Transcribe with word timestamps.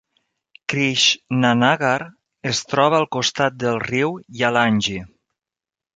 Krishnanagar 0.71 2.01
es 2.53 2.63
troba 2.71 2.99
al 3.01 3.07
costat 3.17 3.63
del 3.65 3.81
riu 3.87 4.19
Jalangi. 4.41 4.99